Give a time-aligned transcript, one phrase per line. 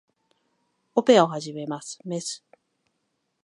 [0.95, 1.99] オペを始めます。
[2.05, 2.43] メス